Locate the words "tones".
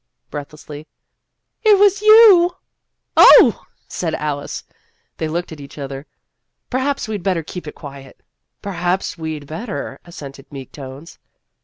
10.71-11.19